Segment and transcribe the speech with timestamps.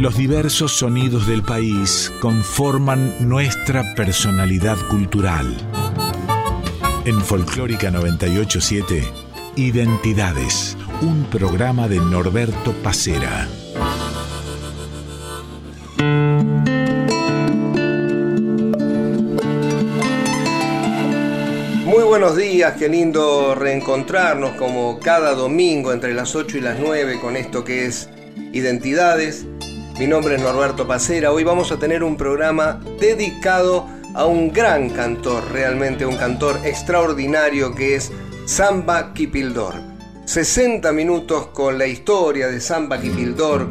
[0.00, 5.54] Los diversos sonidos del país conforman nuestra personalidad cultural.
[7.04, 9.04] En Folclórica 987,
[9.56, 13.46] Identidades, un programa de Norberto Pacera.
[21.84, 27.20] Muy buenos días, qué lindo reencontrarnos como cada domingo entre las 8 y las 9
[27.20, 28.08] con esto que es
[28.54, 29.44] Identidades.
[30.00, 31.30] Mi nombre es Norberto Pacera.
[31.30, 37.74] Hoy vamos a tener un programa dedicado a un gran cantor, realmente un cantor extraordinario
[37.74, 38.10] que es
[38.46, 39.74] Samba Kipildor.
[40.24, 43.68] 60 minutos con la historia de Samba Kipildor,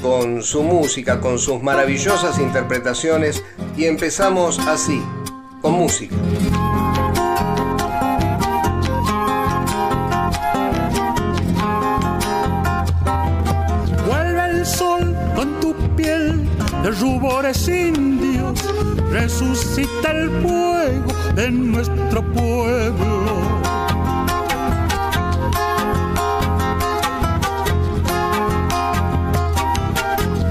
[0.00, 3.42] con su música, con sus maravillosas interpretaciones
[3.76, 5.02] y empezamos así,
[5.60, 6.14] con música.
[17.00, 18.62] Rubores indios,
[19.10, 23.32] resucita el fuego de nuestro pueblo.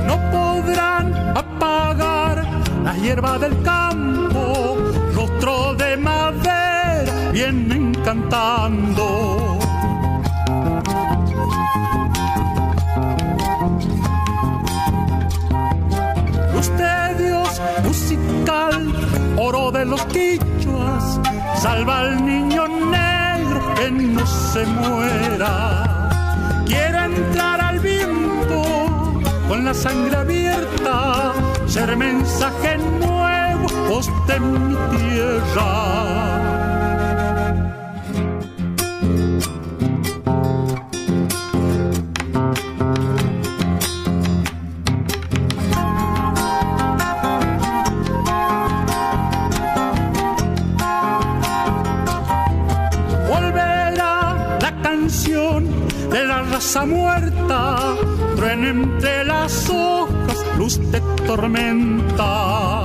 [0.08, 2.46] No podrán apagar
[2.84, 4.78] la hierba del campo,
[5.14, 9.41] rostro de madera, vienen cantando.
[19.92, 21.20] Los quichuas,
[21.62, 26.10] salva al niño negro que no se muera.
[26.66, 28.64] Quiere entrar al viento
[29.50, 31.34] con la sangre abierta,
[31.68, 36.61] ser mensaje nuevo, voz de mi tierra.
[56.86, 57.96] Muerta,
[58.36, 62.84] truena entre las hojas, luz de tormenta.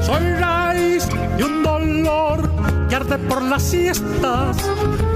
[0.00, 2.50] Soy raíz de un dolor
[2.88, 4.56] que arde por las siestas,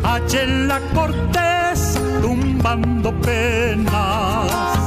[0.04, 4.77] allá en la corteza tumbando penas.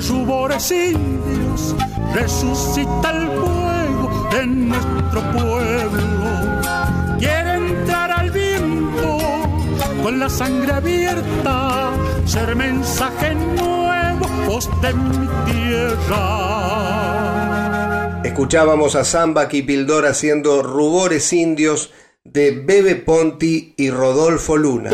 [0.00, 1.76] Rubores indios,
[2.12, 7.16] resucita el fuego de nuestro pueblo.
[7.18, 9.18] Quiere entrar al viento
[10.02, 11.92] con la sangre abierta,
[12.26, 16.54] ser mensaje nuevo, voz de mi tierra.
[18.24, 21.92] Escuchábamos a Samba Kipildor haciendo rubores indios
[22.24, 24.90] de Bebe Ponti y Rodolfo Luna.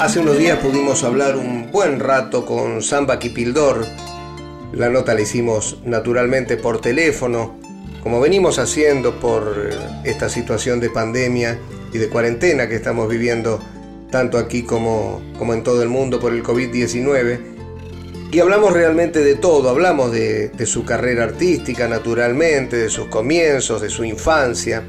[0.00, 3.84] Hace unos días pudimos hablar un buen rato con Samba Kipildor.
[4.72, 7.58] La nota la hicimos naturalmente por teléfono,
[8.04, 11.58] como venimos haciendo por eh, esta situación de pandemia
[11.92, 13.58] y de cuarentena que estamos viviendo
[14.08, 17.40] tanto aquí como, como en todo el mundo por el COVID-19.
[18.30, 23.82] Y hablamos realmente de todo, hablamos de, de su carrera artística naturalmente, de sus comienzos,
[23.82, 24.84] de su infancia.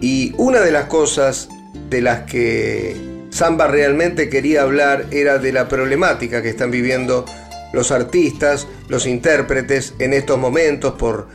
[0.00, 1.48] Y una de las cosas
[1.90, 7.24] de las que Samba realmente quería hablar era de la problemática que están viviendo
[7.72, 11.28] los artistas, los intérpretes en estos momentos por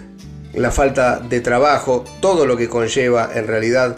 [0.53, 3.97] la falta de trabajo, todo lo que conlleva en realidad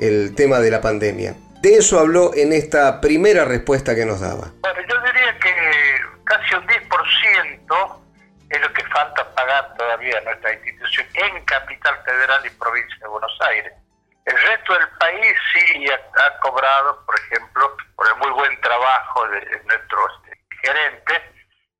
[0.00, 1.34] el tema de la pandemia.
[1.62, 4.52] De eso habló en esta primera respuesta que nos daba.
[4.60, 5.52] Bueno, yo diría que
[6.24, 8.00] casi un 10%
[8.50, 13.08] es lo que falta pagar todavía a nuestra institución en Capital Federal y Provincia de
[13.08, 13.72] Buenos Aires.
[14.26, 19.62] El resto del país sí ha, cobrado, por ejemplo, por el muy buen trabajo de,
[19.64, 21.32] nuestro este, gerente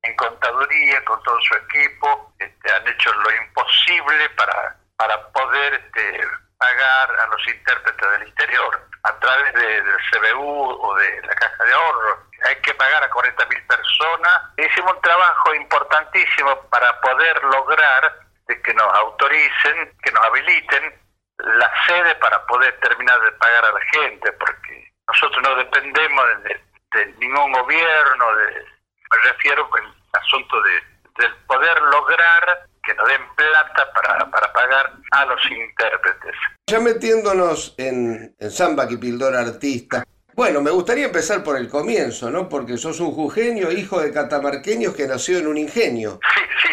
[0.03, 6.21] en contaduría con todo su equipo, este, han hecho lo imposible para, para poder este,
[6.57, 11.73] pagar a los intérpretes del interior a través del CBU o de la Caja de
[11.73, 12.27] Ahorro.
[12.45, 14.41] Hay que pagar a 40.000 personas.
[14.55, 21.06] Hicimos un trabajo importantísimo para poder lograr de que nos autoricen, que nos habiliten
[21.39, 27.05] la sede para poder terminar de pagar a la gente, porque nosotros no dependemos de,
[27.19, 28.65] ningún gobierno, de,
[29.11, 30.71] me refiero al asunto de,
[31.19, 36.35] del poder lograr que nos den plata para, para pagar a los intérpretes.
[36.67, 40.03] Ya metiéndonos en, en Samba Kipildor Artista,
[40.37, 42.47] Bueno, me gustaría empezar por el comienzo, ¿no?
[42.47, 46.19] Porque sos un jujeño, hijo de catamarqueños que nació en un ingenio.
[46.35, 46.69] Sí, sí.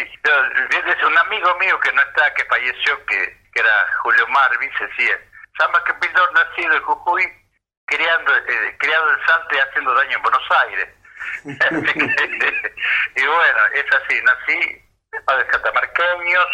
[0.70, 5.18] Es un amigo mío que no está, que falleció, que, era Julio Marvis, decía,
[5.58, 7.32] Samba que Pildor nacido en Jujuy,
[7.86, 10.88] criando, eh, criado en Salta y haciendo daño en Buenos Aires.
[11.44, 14.84] y bueno, es así, nací
[15.24, 16.46] padres catamarqueños,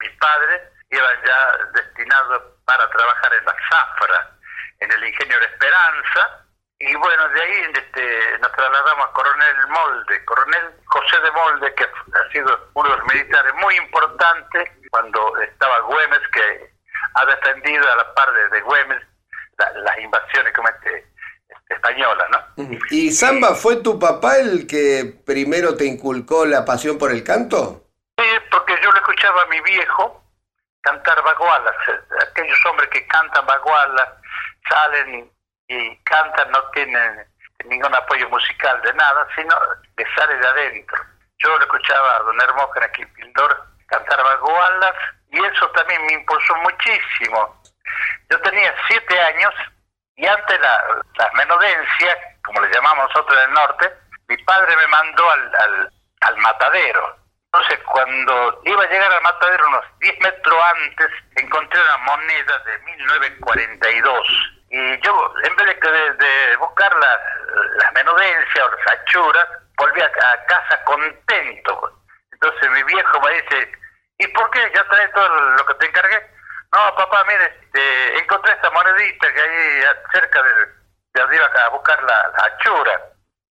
[0.00, 4.30] mis padres iban ya destinados para trabajar en la zafra,
[4.80, 6.45] en el ingenio de Esperanza,
[6.78, 11.84] y bueno, de ahí este, nos trasladamos a Coronel Molde, Coronel José de Molde, que
[11.84, 16.70] ha sido uno de los militares muy importantes cuando estaba Güemes, que
[17.14, 19.02] ha defendido a la par de, Güemes
[19.56, 21.06] las invasiones como este,
[21.70, 22.66] españolas, ¿no?
[22.90, 27.84] ¿Y Samba fue tu papá el que primero te inculcó la pasión por el canto?
[28.18, 30.22] Sí, porque yo le escuchaba a mi viejo
[30.82, 31.74] cantar bagualas,
[32.30, 34.08] aquellos hombres que cantan bagualas,
[34.68, 35.30] salen
[35.68, 37.26] y cantan, no tienen
[37.64, 39.56] ningún apoyo musical de nada, sino
[39.96, 40.98] que sale de adentro.
[41.38, 44.94] Yo lo escuchaba a don Hermógenes Pildor cantar bagualas
[45.30, 47.62] y eso también me impulsó muchísimo.
[48.30, 49.54] Yo tenía siete años
[50.16, 53.92] y ante la, la menodencia, como le llamamos nosotros en el norte,
[54.28, 55.92] mi padre me mandó al, al,
[56.22, 57.16] al matadero.
[57.52, 62.78] Entonces, cuando iba a llegar al matadero unos 10 metros antes, encontré una moneda de
[62.78, 67.20] 1942 y yo, en vez de, de buscar la,
[67.76, 72.02] la, menudencia o las achuras, volví a, casa contento.
[72.30, 73.72] Entonces mi viejo me dice,
[74.18, 76.30] ¿y por qué ya traes todo lo que te encargué?
[76.72, 79.82] No, papá, mire, este, encontré esta monedita que hay
[80.12, 83.02] cerca de, de donde iba a buscar la, la.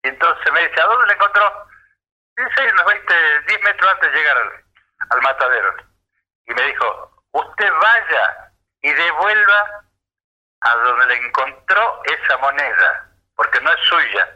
[0.03, 1.67] Y entonces me dice, ¿a dónde la encontró?
[2.35, 4.37] Dice, unos 20, 10 metros antes de llegar
[5.09, 5.75] al matadero.
[6.45, 9.87] Y me dijo, usted vaya y devuelva
[10.71, 14.29] a donde le encontró esa moneda, porque no es suya.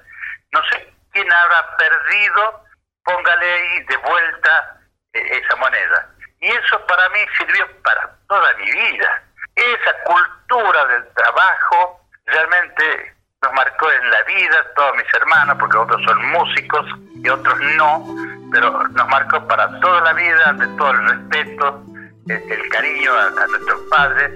[0.51, 2.63] No sé quién habrá perdido,
[3.03, 4.79] póngale ahí de vuelta
[5.13, 6.09] eh, esa moneda.
[6.39, 9.23] Y eso para mí sirvió para toda mi vida.
[9.55, 16.01] Esa cultura del trabajo realmente nos marcó en la vida, todos mis hermanos, porque otros
[16.03, 16.85] son músicos
[17.15, 18.05] y otros no,
[18.51, 21.83] pero nos marcó para toda la vida, de todo el respeto,
[22.27, 24.31] el, cariño a nuestros padres.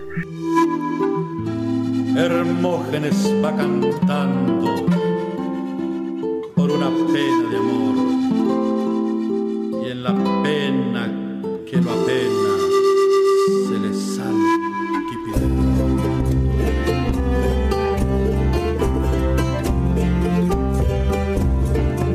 [2.17, 4.85] Hermógenes va cantando
[6.55, 7.95] por una pena de amor.
[9.83, 11.11] Y en la pena
[11.69, 12.53] que lo apena
[13.67, 14.55] se le sale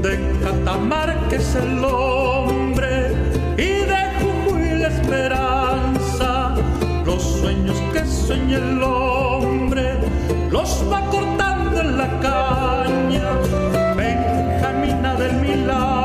[0.00, 3.12] De Catamarca es el hombre
[3.58, 6.54] y de Jujuy la esperanza,
[7.04, 9.09] los sueños que sueña el hombre
[10.50, 13.28] los va cortando en la caña.
[13.96, 15.99] Benjamina del milagro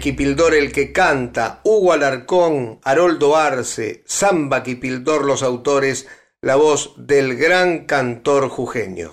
[0.00, 6.08] Esquipildor el que canta, Hugo Alarcón, Haroldo Arce, Zamba Quipildor los autores,
[6.40, 9.12] la voz del gran cantor jujeño.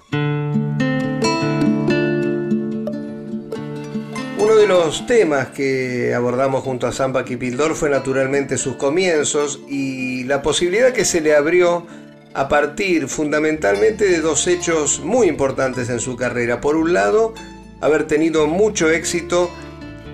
[4.38, 10.24] Uno de los temas que abordamos junto a Zamba Quipildor fue naturalmente sus comienzos y
[10.24, 11.86] la posibilidad que se le abrió
[12.34, 16.62] a partir fundamentalmente de dos hechos muy importantes en su carrera.
[16.62, 17.34] Por un lado,
[17.82, 19.52] haber tenido mucho éxito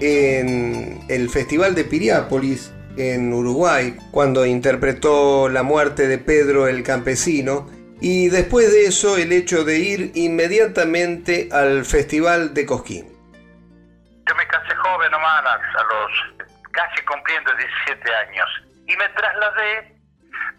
[0.03, 7.69] en el Festival de Piriápolis en Uruguay, cuando interpretó La muerte de Pedro el Campesino,
[8.01, 13.05] y después de eso el hecho de ir inmediatamente al Festival de Cosquín.
[14.27, 18.47] Yo me casé joven nomás, a los casi cumpliendo 17 años,
[18.87, 19.95] y me trasladé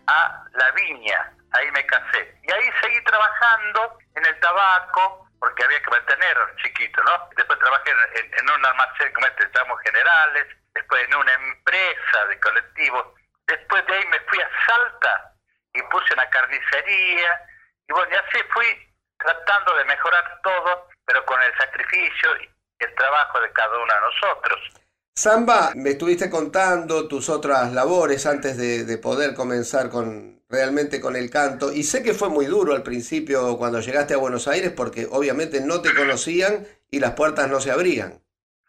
[0.07, 2.35] a La Viña, ahí me casé.
[2.43, 7.29] Y ahí seguí trabajando en el tabaco, porque había que mantener chiquito, ¿no?
[7.37, 13.07] Después trabajé en, un almacén como este, estamos generales, después en una empresa de colectivos.
[13.47, 15.33] Después de ahí me fui a Salta
[15.75, 17.41] y puse una carnicería.
[17.89, 22.95] Y bueno, y así fui tratando de mejorar todo, pero con el sacrificio y el
[22.95, 24.84] trabajo de cada uno de nosotros.
[25.17, 31.31] Samba, me estuviste contando tus otras labores antes de poder comenzar con, realmente con el
[31.31, 31.73] canto.
[31.73, 35.61] Y sé que fue muy duro al principio cuando llegaste a Buenos Aires porque obviamente
[35.61, 38.21] no te conocían y las puertas no se abrían.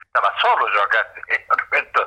[0.05, 1.05] Estaba solo yo acá,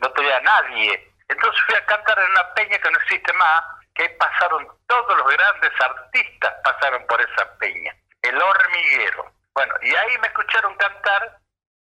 [0.00, 1.12] no tenía nadie.
[1.28, 3.62] Entonces fui a cantar en una peña que no existe más,
[3.94, 7.94] que pasaron todos los grandes artistas pasaron por esa peña.
[8.22, 9.32] El hormiguero.
[9.54, 11.38] Bueno, y ahí me escucharon cantar,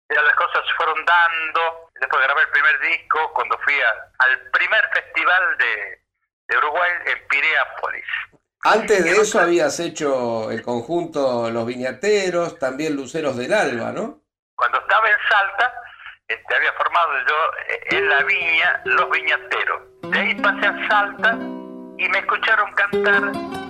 [0.09, 1.84] y las cosas se fueron dando.
[1.99, 3.73] Después grabé el primer disco, cuando fui
[4.19, 6.01] al primer festival de,
[6.47, 8.05] de Uruguay en Piriápolis.
[8.63, 14.21] Antes de eso habías hecho el conjunto Los Viñateros, también Luceros del Alba, ¿no?
[14.55, 15.73] Cuando estaba en Salta,
[16.27, 17.35] este, había formado yo
[17.69, 19.81] eh, en la viña Los Viñateros.
[20.01, 21.33] De ahí pasé a Salta
[21.97, 23.21] y me escucharon cantar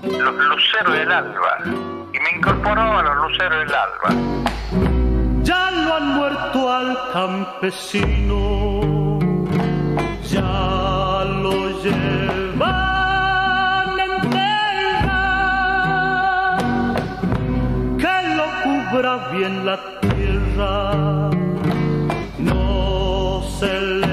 [0.03, 1.57] Los Luceros del Alba.
[2.13, 4.94] Y me incorporó a los Luceros del Alba.
[5.85, 8.39] Lo han muerto al campesino,
[10.23, 12.85] ya lo llevan
[19.31, 21.29] bien la tierra,
[22.39, 24.04] no se les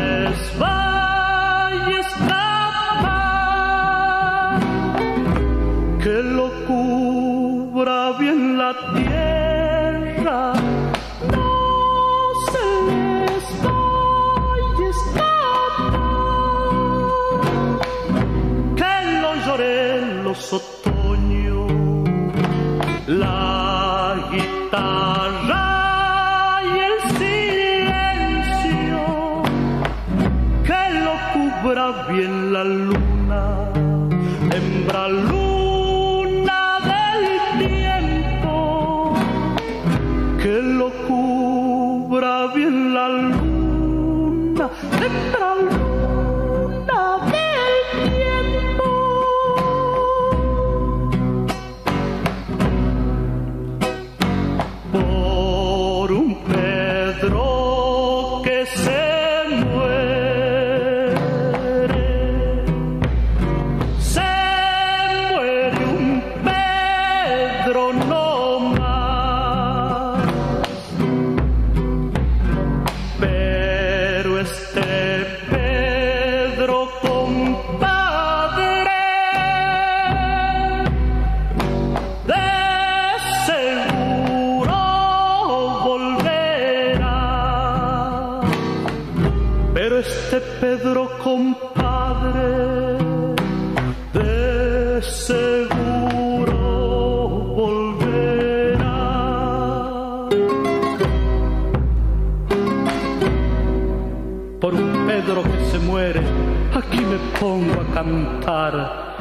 [107.94, 109.16] cantar.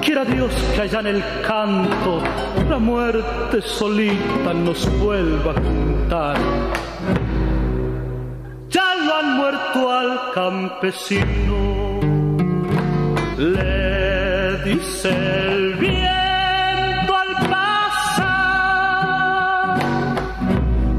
[0.00, 2.20] Quiera Dios que allá en el canto
[2.68, 6.36] la muerte solita nos vuelva a juntar.
[8.68, 12.00] Ya lo han muerto al campesino,
[14.62, 18.18] dice el viento al pasar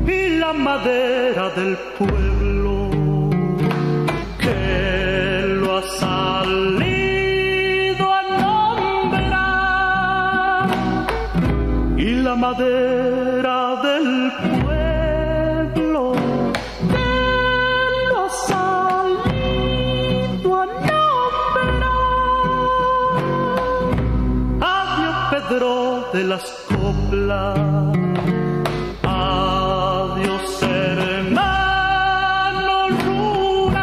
[0.07, 3.29] y la madera del pueblo madera
[4.39, 5.83] que lo ha
[26.27, 27.57] las coplas.
[29.03, 31.97] Adiós, hermano
[33.05, 33.75] rural,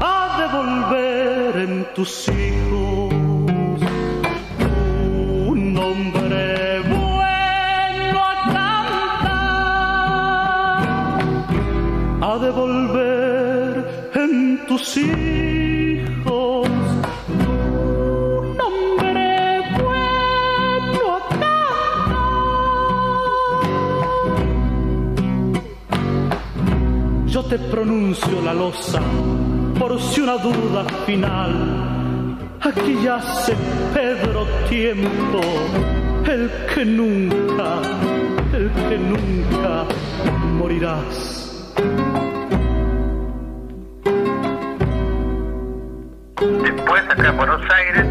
[0.00, 3.14] a devolver en tus hijos
[5.50, 8.34] un nombre bueno a
[9.12, 9.58] cantar,
[12.22, 13.72] a devolver
[14.14, 14.32] en
[14.66, 15.27] tus hijos
[27.48, 29.00] te pronuncio la losa
[29.78, 32.36] por si una duda final.
[32.60, 33.56] Aquí yace
[33.94, 35.40] Pedro tiempo,
[36.26, 37.80] el que nunca,
[38.52, 39.84] el que nunca
[40.58, 41.74] morirás.
[46.62, 48.06] Después acá en Buenos Aires,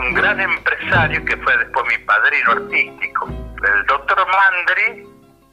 [0.00, 5.09] un gran empresario que fue después mi padrino artístico, el doctor Mandri,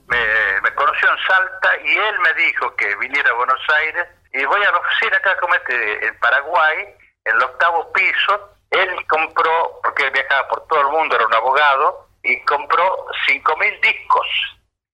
[0.08, 4.44] me, me conoció en Salta y él me dijo que viniera a Buenos Aires y
[4.46, 6.96] voy a la oficina acá como este, en Paraguay,
[7.26, 11.34] en el octavo piso, él compró, porque él viajaba por todo el mundo, era un
[11.34, 14.28] abogado, y compró 5.000 discos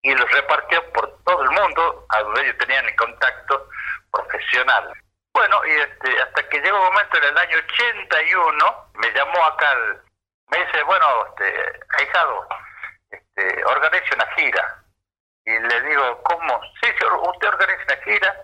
[0.04, 3.68] y los repartió por todo el mundo, a donde ellos tenían el contacto
[4.12, 4.94] profesional.
[5.34, 9.72] Bueno, y este, hasta que llegó un momento en el año 81, me llamó acá,
[9.72, 9.98] el-
[10.50, 11.80] me dice, bueno, este,
[13.10, 14.83] este, organice una gira.
[15.46, 16.62] Y le digo, ¿cómo?
[16.82, 18.36] Sí, sí, usted organiza una gira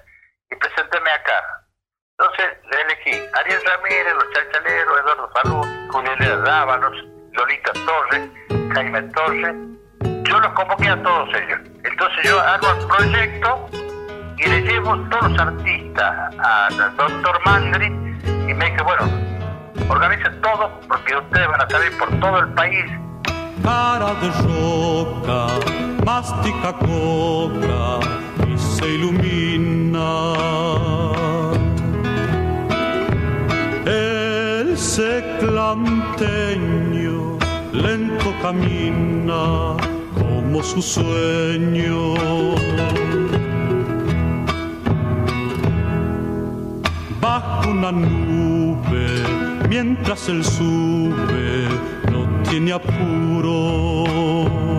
[0.52, 1.66] y presénteme acá.
[2.18, 8.30] Entonces le elegí Ariel Ramírez, Los Chachaleros, Eduardo Salud, Julián Dávalos, Lolita Torres,
[8.74, 9.56] Jaime Torres.
[10.24, 11.60] Yo los convoqué a todos ellos.
[11.86, 13.70] Entonces yo hago el proyecto
[14.38, 19.04] y le llevo todos los artistas al doctor Mandri y me dice, bueno,
[19.90, 22.92] organice todo porque ustedes van a salir por todo el país
[23.64, 25.60] cara de roca,
[26.10, 28.02] mastica coca
[28.50, 30.10] y se ilumina.
[33.86, 37.38] El seclanteño
[37.86, 39.78] lento camina
[40.20, 42.16] como su sueño.
[47.22, 49.08] bajo una nube,
[49.70, 51.68] mientras él sube,
[52.12, 54.79] no tiene apuro.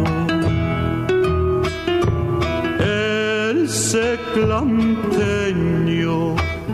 [3.90, 5.16] Seclanteño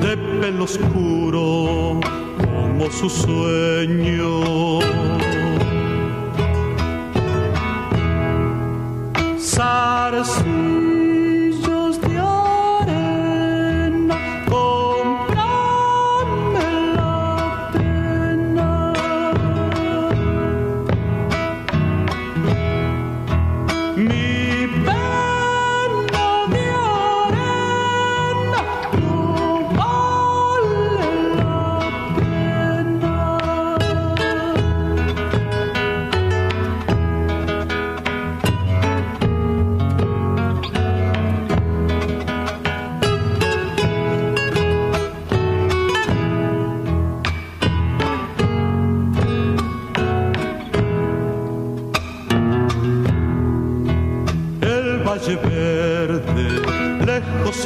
[0.02, 1.98] de pelo oscuro,
[2.36, 4.76] como su sueño.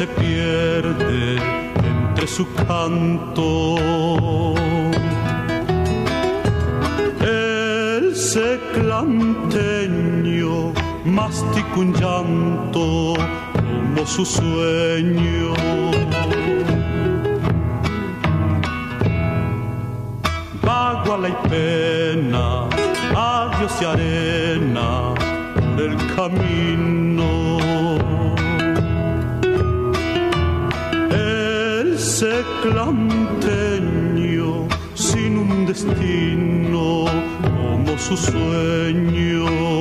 [0.00, 1.36] Se pierde
[1.92, 3.76] entre su canto.
[7.20, 9.12] El seclanteño
[11.04, 13.12] mastica un llanto
[13.54, 15.52] como su sueño.
[20.62, 22.46] Vaguala y pena,
[23.14, 25.12] adiós y arena
[25.74, 26.49] por el camino.
[32.62, 37.06] Seclanteño sin un destino
[37.42, 39.80] como su sueño.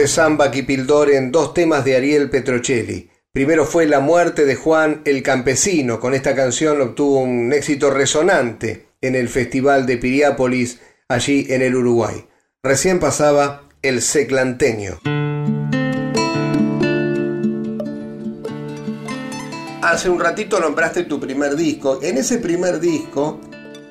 [0.00, 3.10] De Samba Kipildor en dos temas de Ariel Petrocelli.
[3.34, 6.00] Primero fue La muerte de Juan el Campesino.
[6.00, 11.74] Con esta canción obtuvo un éxito resonante en el Festival de Piriápolis, allí en el
[11.74, 12.26] Uruguay.
[12.62, 15.00] Recién pasaba El Seclanteño.
[19.82, 22.00] Hace un ratito nombraste tu primer disco.
[22.02, 23.38] En ese primer disco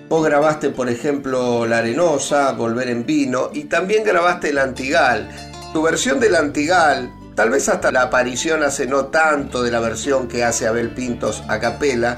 [0.09, 5.48] vos grabaste, por ejemplo, La Arenosa, Volver en Vino y también grabaste El Antigal.
[5.71, 10.27] Tu versión del Antigal, tal vez hasta la aparición hace no tanto de la versión
[10.27, 12.17] que hace Abel Pintos a capela,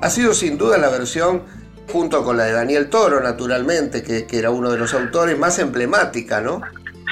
[0.00, 1.44] ha sido sin duda la versión,
[1.90, 6.40] junto con la de Daniel Toro, naturalmente, que, era uno de los autores más emblemática,
[6.40, 6.60] ¿no?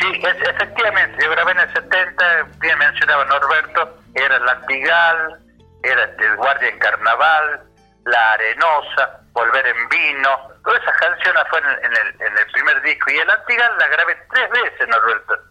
[0.00, 2.24] Sí, efectivamente, yo grabé en el 70,
[2.60, 5.40] bien mencionaba Norberto, era el Antigal,
[5.82, 7.60] era el Guardia en Carnaval,
[8.04, 10.30] La Arenosa, Volver en Vino,
[10.62, 14.16] todas esas canciones fueron en el, en el primer disco y el Antigal la grabé
[14.30, 15.41] tres veces, Norberto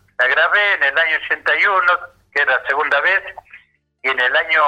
[0.42, 1.82] la grabé en el año 81,
[2.34, 3.24] que era la segunda vez,
[4.02, 4.64] y en el año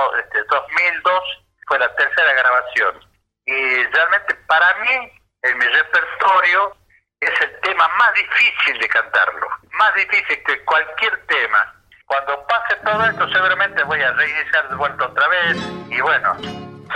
[0.50, 3.00] 2002 este, fue la tercera grabación.
[3.46, 6.78] Y realmente para mí, en mi repertorio,
[7.20, 11.74] es el tema más difícil de cantarlo, más difícil que cualquier tema.
[12.06, 15.58] Cuando pase todo esto seguramente voy a reiniciar de vuelta otra vez
[15.90, 16.36] y bueno,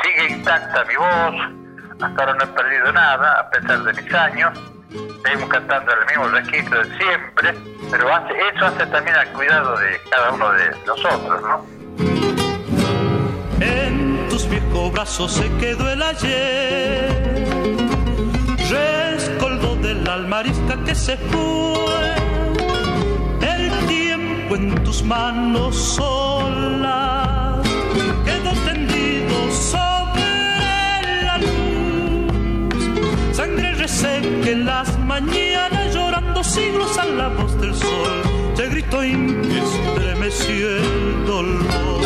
[0.04, 4.78] sigue intacta mi voz, hasta ahora no he perdido nada a pesar de mis años
[5.24, 7.54] seguimos cantando el mismo registro de siempre,
[7.90, 11.66] pero eso hace también al cuidado de cada uno de nosotros, ¿no?
[13.60, 17.48] En tus viejos brazos se quedó el ayer,
[18.70, 22.16] rescoldo de la almarisca que se fue,
[23.42, 27.66] el tiempo en tus manos solas.
[28.26, 35.77] Quedó tendido sobre la luz, sangre reseca en las mañana
[36.38, 38.22] llorando siglos a la voz del sol,
[38.56, 42.02] te grito estremeció el dolor.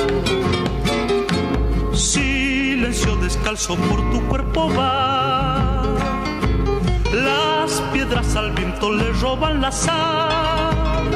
[1.94, 5.84] Silencio descalzo por tu cuerpo va,
[7.14, 11.12] las piedras al viento le roban la sal,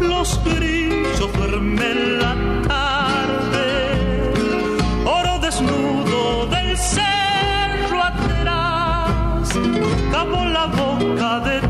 [0.00, 2.34] los grillos duermen la
[2.68, 4.32] tarde,
[5.04, 9.48] oro desnudo del cerro atrás,
[10.12, 11.69] cabo la voz de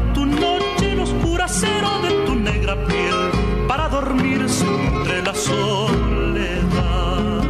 [5.41, 7.43] soledad.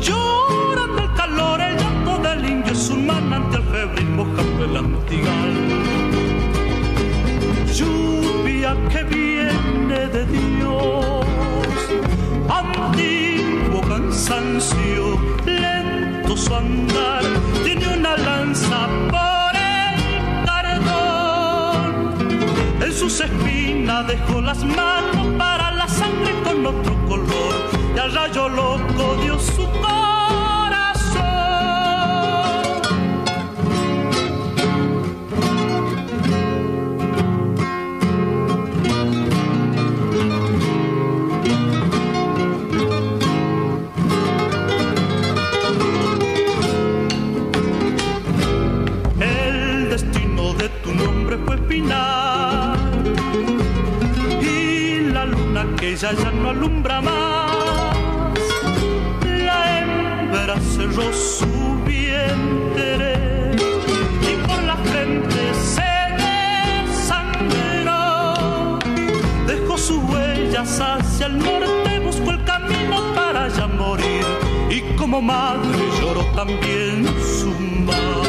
[0.00, 5.52] Llorando el calor, el llanto del indio es un manantial febril mojando el antigal.
[7.76, 11.26] Lluvia que viene de Dios,
[12.62, 15.04] antiguo cansancio,
[15.46, 17.22] lento su andar,
[17.64, 18.88] tiene una lanza
[22.98, 25.57] sus espinas dejó las manos para
[25.98, 27.54] sangre con otro color
[27.94, 30.17] y rayo loco dio su corazón.
[55.98, 58.38] Ella ya no alumbra más.
[59.24, 63.56] La hembra cerró su vientre
[64.22, 65.82] y por la frente se
[66.86, 67.98] desangró.
[69.48, 74.24] Dejó sus huellas hacia el norte, buscó el camino para ya morir.
[74.70, 77.08] Y como madre lloró también
[77.40, 77.50] su
[77.82, 78.22] mar.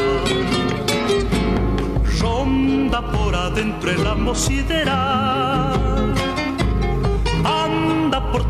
[2.19, 6.28] Ronda por adentro el amo sideral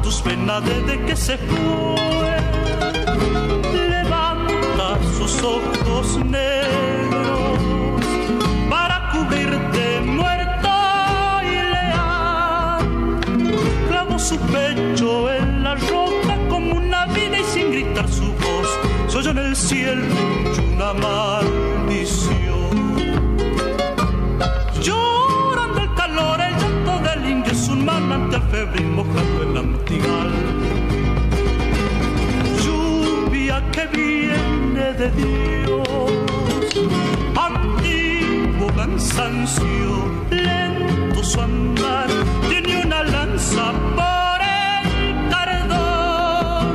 [0.01, 2.35] tus venas desde que se fue.
[3.89, 7.59] Levanta sus ojos negros
[8.69, 10.69] para cubrirte muerto
[11.43, 13.19] y leal.
[13.89, 18.69] Clavo su pecho en la roca como una vida y sin gritar su voz.
[19.07, 20.05] Soy yo en el cielo
[20.75, 21.38] una maldición.
[27.89, 29.39] Manantial febril mojado
[32.63, 36.27] Lluvia que viene de Dios,
[37.35, 39.91] antiguo cansancio,
[40.29, 42.07] lento su andar,
[42.49, 46.67] tiene una lanza por el cardón.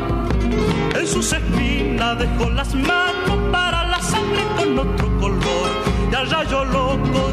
[0.95, 5.71] En sus espinas dejó las manos para la sangre con otro color,
[6.11, 7.33] y al rayo loco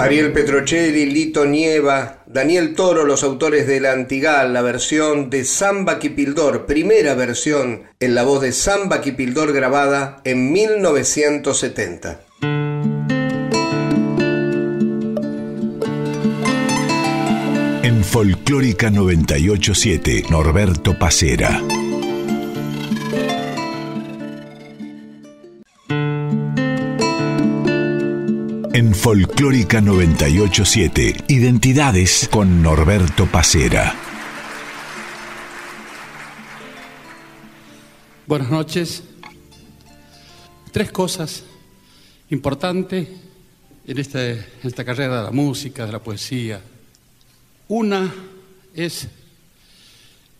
[0.00, 5.98] Ariel Petrocelli, Lito Nieva, Daniel Toro, los autores de La Antigal, la versión de Samba
[5.98, 12.22] Kipildor, primera versión en la voz de Samba Kipildor grabada en 1970.
[17.82, 21.62] En Folclórica 987, Norberto Pacera.
[28.80, 33.94] En Folclórica 987, Identidades con Norberto Pacera.
[38.26, 39.02] Buenas noches.
[40.72, 41.44] Tres cosas
[42.30, 43.06] importantes
[43.86, 46.62] en, este, en esta carrera de la música, de la poesía.
[47.68, 48.10] Una
[48.74, 49.08] es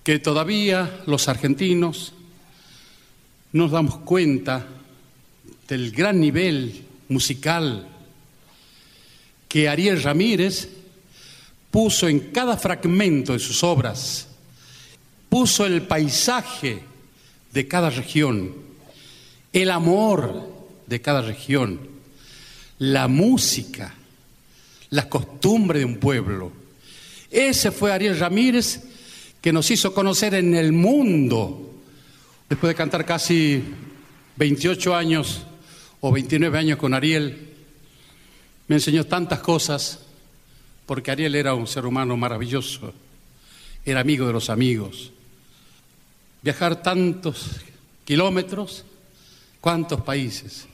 [0.03, 2.15] que todavía los argentinos
[3.53, 4.67] nos damos cuenta
[5.69, 7.90] del gran nivel musical
[9.51, 10.69] que Ariel Ramírez
[11.73, 14.29] puso en cada fragmento de sus obras,
[15.29, 16.79] puso el paisaje
[17.53, 18.55] de cada región,
[19.53, 20.49] el amor
[20.87, 21.81] de cada región,
[22.79, 23.93] la música,
[24.91, 26.53] la costumbre de un pueblo.
[27.29, 28.83] Ese fue Ariel Ramírez
[29.41, 31.75] que nos hizo conocer en el mundo,
[32.49, 33.65] después de cantar casi
[34.37, 35.43] 28 años
[36.01, 37.50] o 29 años con Ariel,
[38.71, 39.99] me enseñó tantas cosas,
[40.87, 42.95] porque Ariel era un ser humano maravilloso,
[43.85, 45.11] era amigo de los amigos.
[46.41, 47.63] Viajar tantos
[48.05, 48.85] kilómetros,
[49.61, 50.69] cuántos países.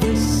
[0.00, 0.37] this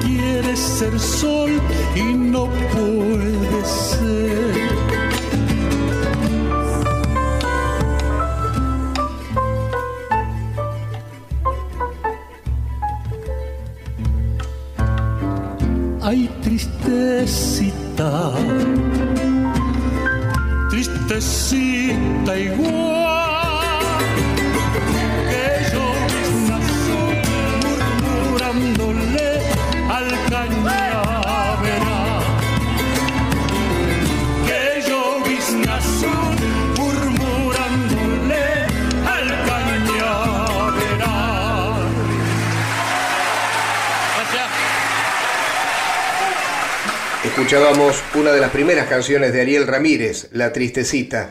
[0.00, 1.60] quieres ser sol
[1.94, 4.63] y no puedes ser.
[47.44, 51.28] Escuchábamos una de las primeras canciones de Ariel Ramírez, La Tristecita.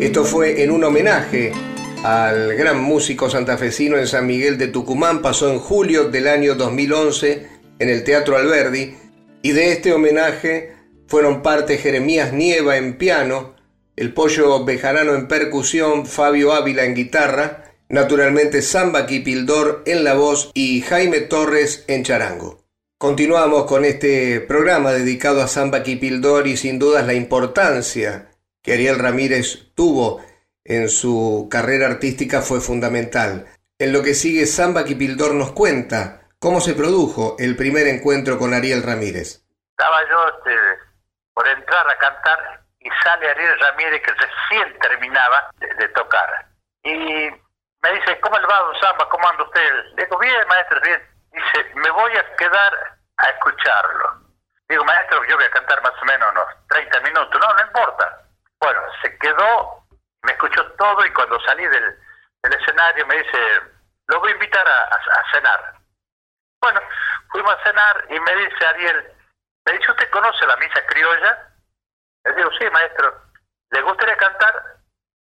[0.00, 1.52] Esto fue en un homenaje
[2.02, 5.22] al gran músico santafesino en San Miguel de Tucumán.
[5.22, 7.46] Pasó en julio del año 2011
[7.78, 8.96] en el Teatro Alberdi.
[9.42, 10.74] Y de este homenaje
[11.06, 13.54] fueron parte Jeremías Nieva en piano,
[13.94, 20.50] el Pollo Bejarano en percusión, Fabio Ávila en guitarra, naturalmente Samba Kipildor en la voz
[20.52, 22.61] y Jaime Torres en charango.
[23.02, 28.30] Continuamos con este programa dedicado a Samba Kipildor y sin dudas la importancia
[28.62, 30.24] que Ariel Ramírez tuvo
[30.62, 33.48] en su carrera artística fue fundamental.
[33.80, 38.54] En lo que sigue, Samba Kipildor nos cuenta cómo se produjo el primer encuentro con
[38.54, 39.42] Ariel Ramírez.
[39.72, 40.56] Estaba yo este,
[41.34, 46.46] por entrar a cantar y sale Ariel Ramírez que recién terminaba de, tocar.
[46.84, 49.08] Y me dice, ¿cómo le va, don Samba?
[49.08, 49.74] ¿Cómo anda usted?
[49.96, 51.11] Le digo, bien, maestro, bien.
[51.82, 54.22] Me voy a quedar a escucharlo.
[54.68, 57.40] Digo, maestro, yo voy a cantar más o menos unos 30 minutos.
[57.40, 58.20] No, no importa.
[58.60, 59.84] Bueno, se quedó,
[60.22, 61.98] me escuchó todo y cuando salí del,
[62.44, 63.38] escenario me dice,
[64.06, 65.74] lo voy a invitar a, a, cenar.
[66.60, 66.80] Bueno,
[67.30, 69.12] fuimos a cenar y me dice Ariel,
[69.66, 71.48] me dice, ¿usted conoce la misa criolla?
[72.24, 73.22] Le digo, sí, maestro.
[73.70, 74.76] ¿Le gustaría cantar?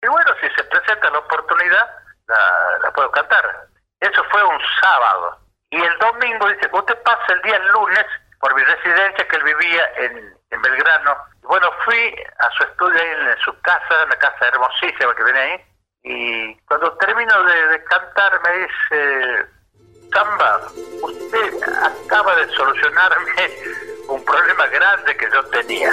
[0.02, 1.90] Y bueno, si se presenta la oportunidad,
[2.28, 3.66] la puedo cantar.
[4.00, 5.45] Eso fue un sábado.
[5.76, 8.06] Y el domingo dice, usted pasa el día lunes
[8.40, 11.16] por mi residencia que él vivía en, en Belgrano.
[11.42, 15.64] Bueno, fui a su estudio ahí en, su casa, una casa hermosísima que viene ahí.
[16.04, 19.46] Y cuando termino de, de cantar me dice,
[20.12, 20.62] Samba,
[21.02, 23.50] usted acaba de solucionarme
[24.08, 25.92] un problema grande que yo tenía.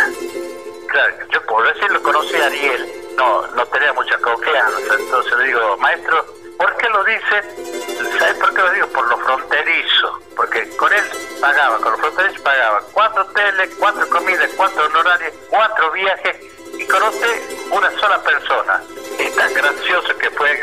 [0.87, 5.75] Claro, yo por decirlo conocí a Ariel, no, no tenía mucha confianza, entonces le digo,
[5.77, 6.25] maestro,
[6.57, 8.19] ¿por qué lo dice?
[8.19, 8.87] ¿Sabe por qué lo digo?
[8.87, 11.03] Por lo fronterizo, porque con él
[11.41, 16.35] pagaba, con los fronterizos pagaba cuatro hoteles, cuatro comidas, cuatro honorarios, cuatro viajes,
[16.77, 18.81] y conoce una sola persona.
[19.19, 20.55] Y tan gracioso que fue,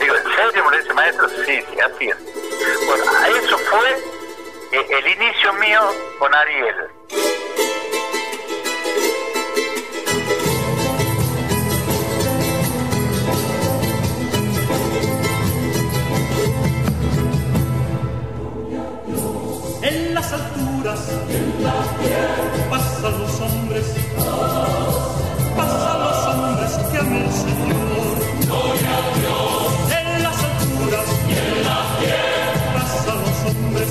[0.00, 0.64] digo, ¿en serio?
[0.70, 2.86] Me dice maestro, sí, sí, así es.
[2.86, 3.04] Bueno,
[3.44, 3.92] eso fue
[4.72, 5.80] eh, el inicio mío
[6.18, 6.90] con Ariel.
[19.88, 23.84] En las alturas, en la tierra, pasan los hombres,
[25.56, 28.16] pasan los hombres que aman al Señor.
[28.46, 29.70] Gloria a Dios.
[30.00, 33.90] En las alturas, y en la tierra, pasan los hombres,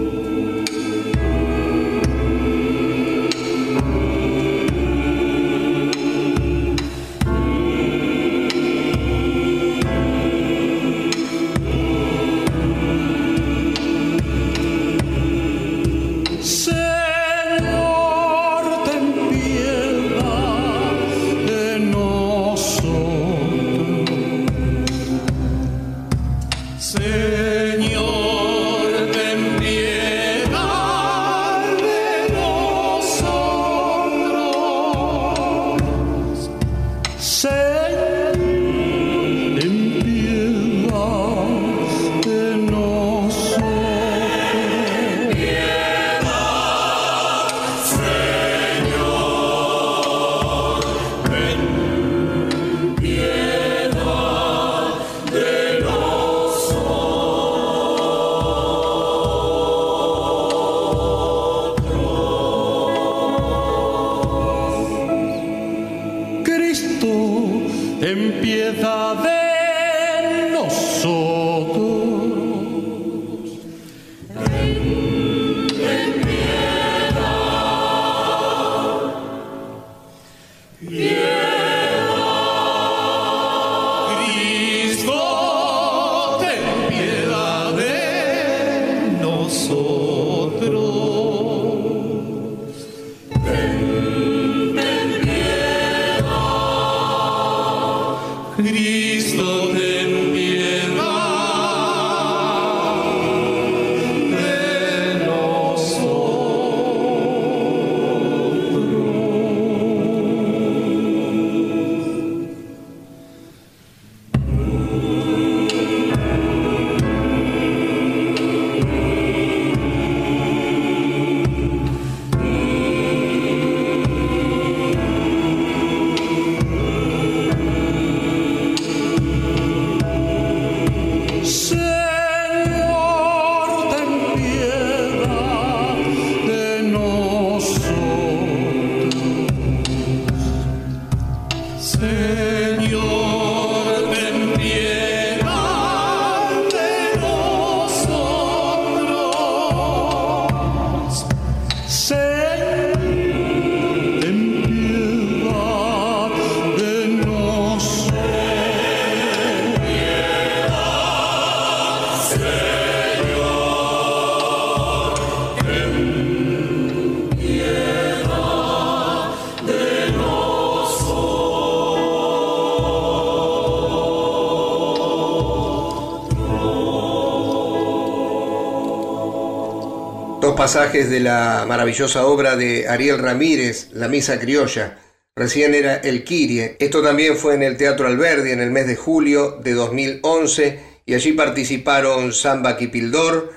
[180.61, 184.99] Pasajes de la maravillosa obra de Ariel Ramírez, La Misa Criolla.
[185.35, 186.77] Recién era El Kirie.
[186.79, 191.15] Esto también fue en el Teatro Alberdi en el mes de julio de 2011 y
[191.15, 193.51] allí participaron Samba Kipildor,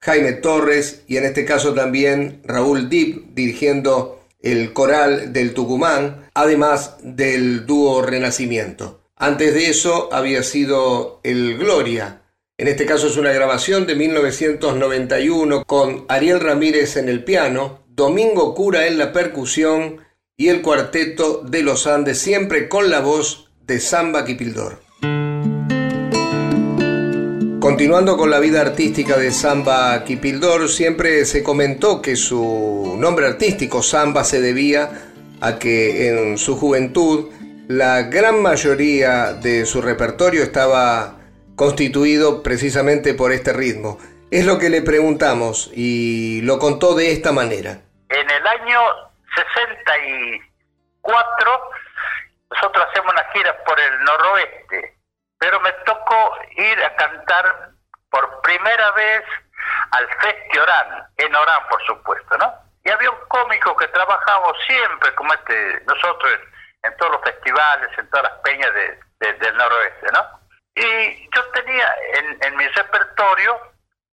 [0.00, 6.98] Jaime Torres y en este caso también Raúl Dip dirigiendo el coral del Tucumán, además
[7.02, 9.00] del dúo Renacimiento.
[9.16, 12.17] Antes de eso había sido el Gloria.
[12.60, 18.52] En este caso es una grabación de 1991 con Ariel Ramírez en el piano, Domingo
[18.56, 19.98] Cura en la percusión
[20.36, 24.80] y el cuarteto de los Andes, siempre con la voz de Samba Kipildor.
[27.60, 33.84] Continuando con la vida artística de Samba Kipildor, siempre se comentó que su nombre artístico,
[33.84, 37.28] Samba, se debía a que en su juventud
[37.68, 41.17] la gran mayoría de su repertorio estaba
[41.58, 43.98] constituido precisamente por este ritmo.
[44.30, 47.80] Es lo que le preguntamos y lo contó de esta manera.
[48.08, 48.80] En el año
[49.34, 51.70] 64
[52.50, 54.98] nosotros hacemos una gira por el noroeste,
[55.38, 57.70] pero me tocó ir a cantar
[58.08, 59.24] por primera vez
[59.90, 62.54] al Festi Orán, en Orán por supuesto, ¿no?
[62.84, 66.38] Y había un cómico que trabajamos siempre, como este, nosotros
[66.84, 68.70] en todos los festivales, en todas las peñas
[69.18, 70.38] del noroeste, ¿no?
[70.78, 73.60] Y yo tenía en, en mi repertorio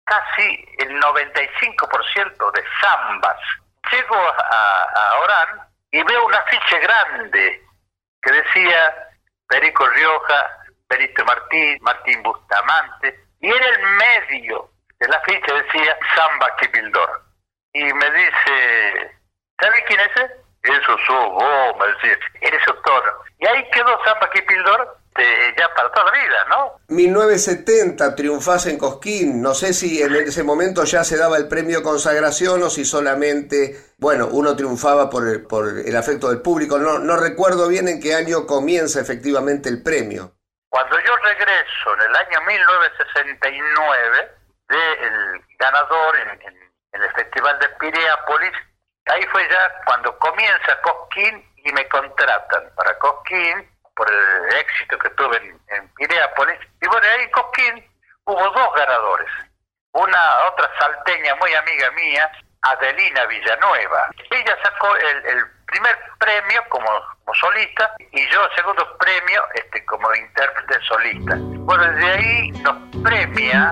[0.06, 3.38] casi el 95% de zambas.
[3.92, 7.64] Llego a, Orán y veo un afiche grande
[8.22, 9.10] que decía
[9.48, 10.58] Perico Rioja,
[10.88, 17.24] Perito Martín, Martín Bustamante, y en el medio del afiche decía Samba Kipildor.
[17.74, 19.18] Y me dice,
[19.60, 20.32] ¿sabes quién es ese?
[20.64, 23.24] Eso sos vos, me decía, eres autor.
[23.40, 26.80] Y ahí quedó Samba Kipildor de, ya para toda la vida, ¿no?
[26.88, 29.42] 1970 triunfás en Cosquín.
[29.42, 33.78] No sé si en ese momento ya se daba el premio consagración o si solamente,
[33.98, 36.78] bueno, uno triunfaba por el, por el afecto del público.
[36.78, 40.34] No, no recuerdo bien en qué año comienza efectivamente el premio.
[40.70, 44.32] Cuando yo regreso en el año 1969
[44.70, 48.54] del ganador en, en, en el Festival de Piriápolis,
[49.08, 53.70] ahí fue ya cuando comienza Cosquín y me contratan para Cosquín
[54.02, 56.58] por el éxito que tuve en, en Piriápolis.
[56.82, 57.86] Y bueno, ahí en Cosquín
[58.26, 59.30] hubo dos ganadores.
[59.94, 62.32] Una otra salteña muy amiga mía,
[62.64, 64.10] Adelina Villanueva.
[64.32, 66.88] Ella sacó el, el primer premio como,
[67.26, 71.36] como, solista y yo el segundo premio este, como intérprete solista.
[71.38, 73.70] Bueno, desde ahí nos premia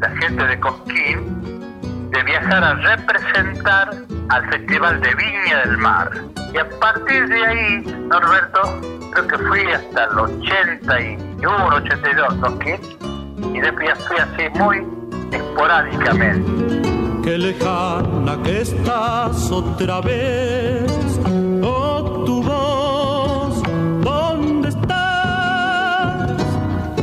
[0.00, 3.90] la gente de Cosquín de viajar a representar
[4.28, 6.10] al Festival de Viña del Mar.
[6.52, 8.80] Y a partir de ahí, Norberto,
[9.12, 12.80] creo que fui hasta el 81, 82 Cosquín
[13.54, 14.82] y después fui así muy
[15.32, 16.86] esporádicamente.
[17.22, 21.20] Qué lejana que estás otra vez,
[21.62, 23.62] oh tu voz,
[24.02, 26.30] ¿dónde estás?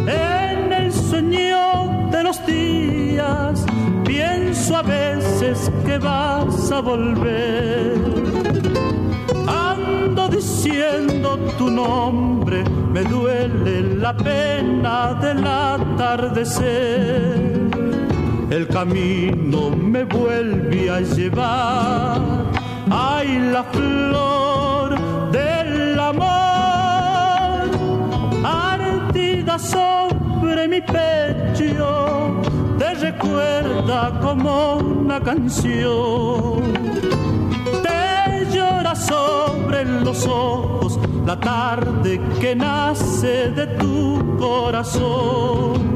[0.07, 3.65] En el sueño de los días,
[4.05, 7.97] pienso a veces que vas a volver.
[9.47, 16.93] Ando diciendo tu nombre, me duele la pena del atardecer
[18.53, 22.21] el camino me vuelve a llevar.
[22.91, 27.71] Ay, la flor del amor,
[28.43, 32.41] ardida sobre mi pecho,
[32.83, 36.73] te recuerda como una canción.
[37.85, 45.93] Te llora sobre los ojos la tarde que nace de tu corazón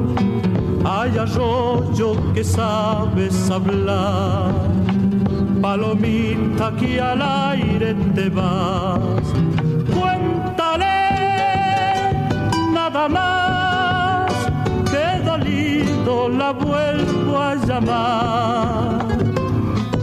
[0.86, 4.54] hay arroyo que sabes hablar,
[5.62, 9.26] palomita que al aire te vas.
[9.94, 10.98] Cuéntale
[12.72, 13.37] nada más,
[16.30, 19.08] la vuelvo a llamar.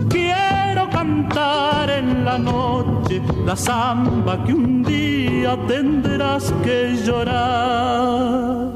[0.08, 8.73] Quiero cantar en la noche la samba que un día tendrás que llorar.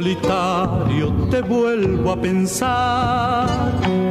[0.00, 3.46] Solitario te vuelvo a pensar,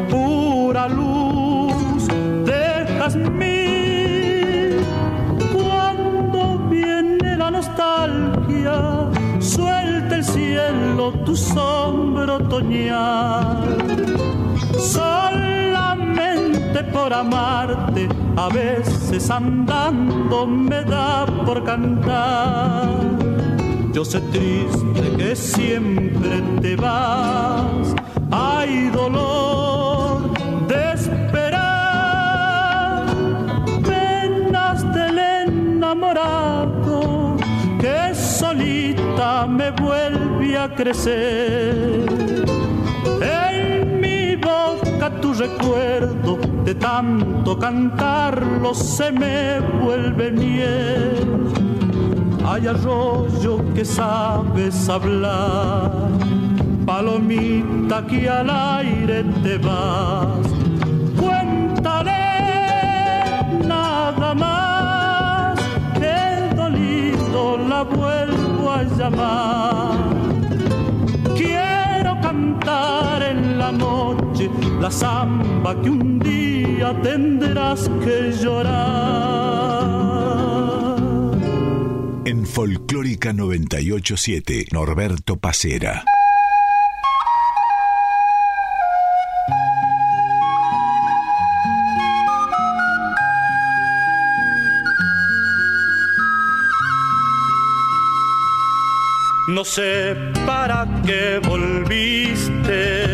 [0.08, 2.08] pura luz
[2.46, 4.86] de jazmín.
[5.52, 9.10] Cuando viene la nostalgia,
[9.40, 13.58] suelta el cielo tu sombra otoñal.
[14.78, 23.29] Solamente por amarte, a veces andando me da por cantar.
[24.00, 27.94] Yo sé triste que siempre te vas,
[28.32, 30.22] hay dolor
[30.70, 31.58] de esperar,
[33.84, 37.36] penas del enamorado
[37.82, 42.06] que solita me vuelve a crecer.
[43.22, 51.69] En mi boca tu recuerdo de tanto cantarlo se me vuelve miel.
[52.46, 55.92] Hay arroyo que sabes hablar,
[56.86, 60.48] palomita que al aire te vas.
[61.20, 62.12] Cuéntale
[63.68, 65.60] nada más,
[66.00, 69.92] que dolido la vuelvo a llamar.
[71.36, 74.50] Quiero cantar en la noche
[74.82, 80.19] la samba que un día tendrás que llorar.
[82.30, 86.04] En Folclórica 987, Norberto Pacera.
[99.48, 100.16] No sé
[100.46, 103.06] para qué volviste,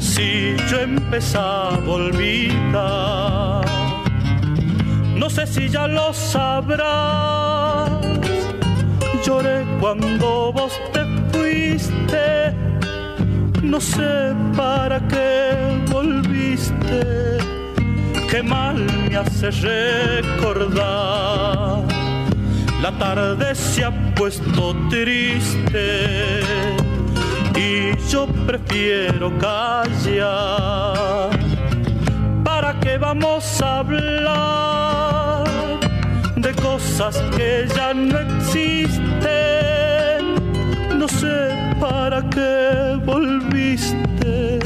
[0.00, 3.64] si yo empezaba a olvidar.
[5.14, 7.45] No sé si ya lo sabrás.
[9.80, 12.54] Cuando vos te fuiste.
[13.62, 15.52] No sé para qué
[15.90, 17.38] volviste.
[18.30, 19.50] Qué mal me hace
[20.30, 20.96] recordar.
[22.82, 26.40] La tarde se ha puesto triste
[27.56, 31.30] y yo prefiero callar.
[32.44, 35.44] ¿Para qué vamos a hablar
[36.36, 38.85] de cosas que ya no existen?
[41.80, 44.58] Para qué volviste.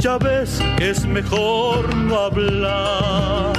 [0.00, 3.52] Ya ves que es mejor no hablar.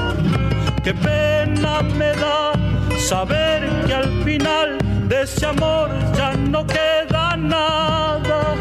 [0.84, 2.54] Qué pena me da
[2.98, 8.56] saber que al final de ese amor ya no queda nada,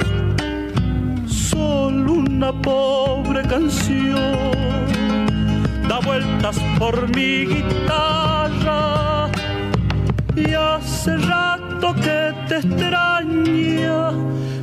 [1.27, 4.51] solo una pobre canción
[5.89, 9.29] da vueltas por mi guitarra
[10.37, 14.11] y hace rato que te extraña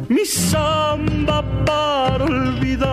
[0.10, 2.88] mi samba para olvidar.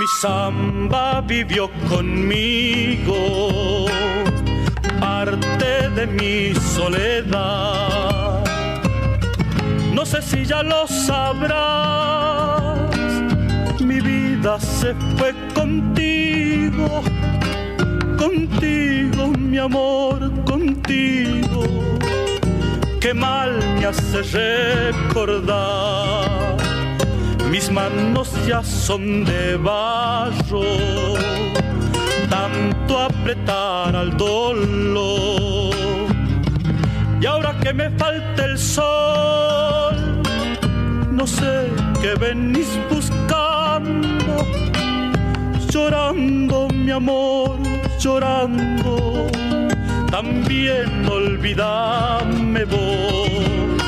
[0.00, 3.86] Mi samba vivió conmigo,
[4.98, 7.91] parte de mi soledad.
[10.12, 11.56] Sé si ya lo sabrás,
[13.80, 17.02] mi vida se fue contigo,
[18.18, 21.62] contigo, mi amor, contigo.
[23.00, 24.20] Qué mal me hace
[25.02, 26.22] recordar
[27.50, 30.62] mis manos ya son de barro,
[32.28, 35.74] tanto apretar al dolor.
[37.20, 39.81] Y ahora que me falta el sol,
[41.22, 41.68] no sé
[42.00, 44.34] qué venís buscando,
[45.72, 47.58] llorando mi amor,
[48.00, 49.28] llorando.
[50.10, 53.80] También olvidame vos,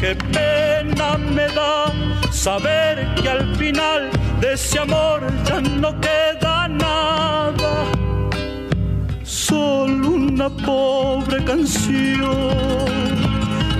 [0.00, 1.92] qué pena me da
[2.32, 4.10] saber que al final
[4.40, 7.72] de ese amor ya no queda nada,
[9.22, 12.48] solo una pobre canción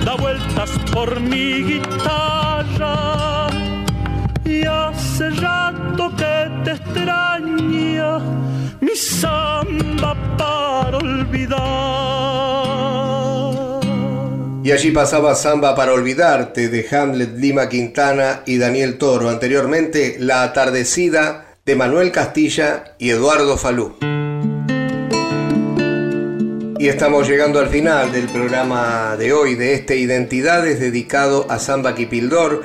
[0.05, 2.44] da vueltas por mi guitarra
[8.81, 11.85] mi samba para olvidar.
[14.63, 19.29] Y allí pasaba Samba para olvidarte de Hamlet Lima Quintana y Daniel Toro.
[19.29, 23.95] Anteriormente, La atardecida de Manuel Castilla y Eduardo Falú.
[26.79, 31.93] Y estamos llegando al final del programa de hoy, de este Identidades dedicado a Samba
[31.93, 32.63] Kipildor.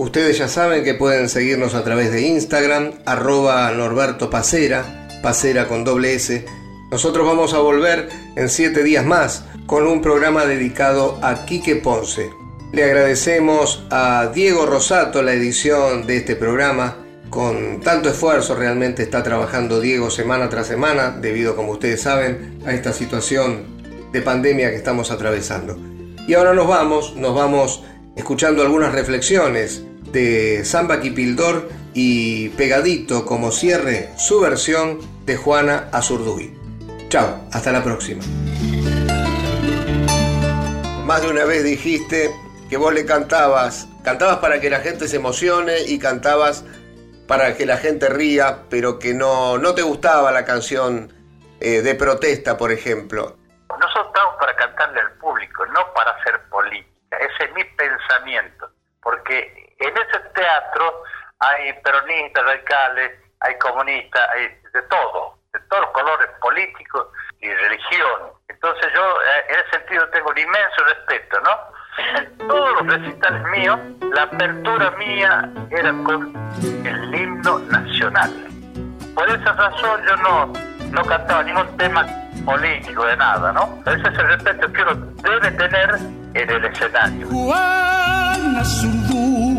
[0.00, 5.84] Ustedes ya saben que pueden seguirnos a través de Instagram, arroba Norberto Pacera, Pacera con
[5.84, 6.46] doble S.
[6.90, 12.30] Nosotros vamos a volver en siete días más con un programa dedicado a Quique Ponce.
[12.72, 16.96] Le agradecemos a Diego Rosato la edición de este programa.
[17.28, 22.72] Con tanto esfuerzo realmente está trabajando Diego semana tras semana, debido, como ustedes saben, a
[22.72, 23.82] esta situación
[24.12, 25.76] de pandemia que estamos atravesando.
[26.26, 27.84] Y ahora nos vamos, nos vamos
[28.16, 36.56] escuchando algunas reflexiones de Samba Kipildor y pegadito como cierre su versión de Juana Azurduy.
[37.08, 38.22] Chao, hasta la próxima.
[41.04, 42.30] Más de una vez dijiste
[42.68, 46.64] que vos le cantabas, cantabas para que la gente se emocione y cantabas
[47.26, 51.12] para que la gente ría, pero que no, no te gustaba la canción
[51.60, 53.36] eh, de protesta, por ejemplo.
[53.68, 57.16] Nosotros estamos para cantarle al público, no para hacer política.
[57.18, 58.70] Ese es mi pensamiento.
[59.02, 61.02] Porque en ese teatro
[61.38, 67.08] hay peronistas, radicales, hay comunistas, hay de todo, de todos los colores políticos
[67.40, 68.32] y religión.
[68.48, 72.46] Entonces yo eh, en ese sentido tengo un inmenso respeto, ¿no?
[72.46, 73.78] Todos los recitales míos,
[74.14, 76.34] la apertura mía era con
[76.84, 78.30] el himno nacional.
[79.14, 80.52] Por esa razón yo no,
[80.90, 82.06] no cantaba ningún tema
[82.44, 83.78] político de nada, ¿no?
[83.86, 85.90] Ese es el respeto que uno debe tener
[86.34, 87.26] en el escenario.
[87.28, 89.49] Juana Zurduy,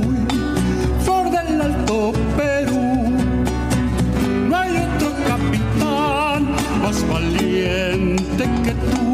[8.31, 9.05] valiente que tú.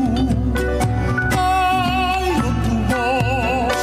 [1.38, 3.82] Oigo tu voz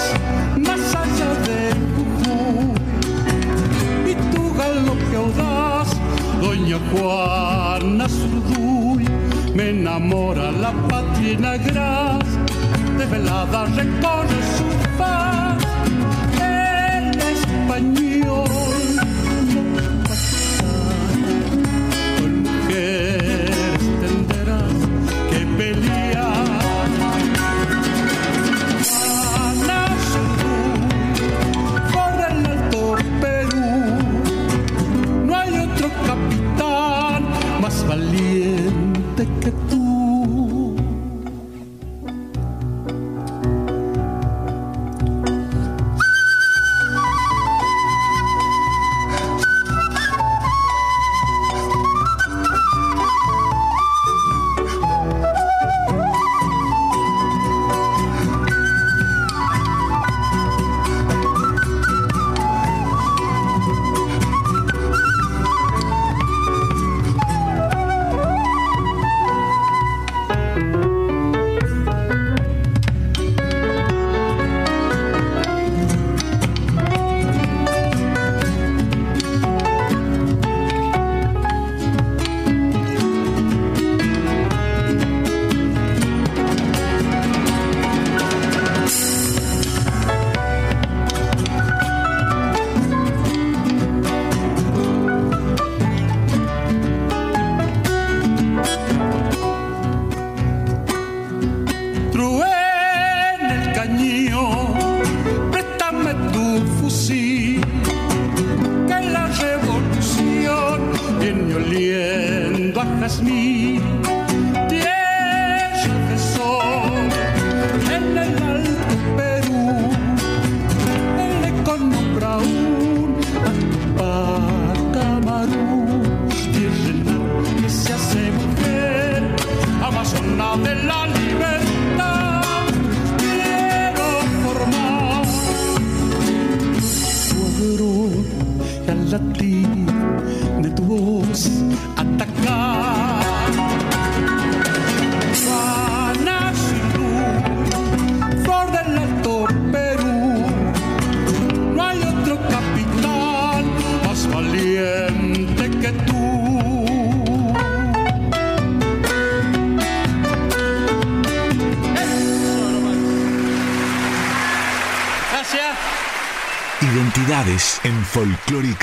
[0.59, 1.59] más allá de
[1.95, 2.75] Jujuy
[4.11, 5.89] y tu galope audaz,
[6.41, 9.05] doña Juana Zurduy,
[9.55, 12.29] me enamora la patria gras,
[12.99, 14.67] de velada recorre su
[14.99, 15.59] paz,
[16.41, 18.49] el español.
[22.19, 23.04] Con mujeres